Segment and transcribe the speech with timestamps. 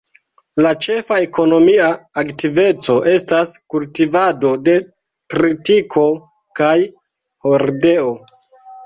[0.65, 1.89] La ĉefa ekonomia
[2.21, 4.75] aktiveco estas kultivado de
[5.35, 6.07] tritiko
[6.61, 6.73] kaj
[7.49, 8.09] hordeo.